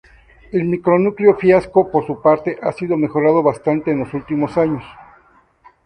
El 0.51 0.63
micronúcleo 0.65 1.35
Fiasco 1.37 1.91
por 1.91 2.07
su 2.07 2.19
parte, 2.23 2.57
ha 2.59 2.71
sido 2.71 2.97
mejorado 2.97 3.43
bastante 3.43 3.91
en 3.91 3.99
los 3.99 4.11
últimos 4.15 4.57
años. 4.57 4.83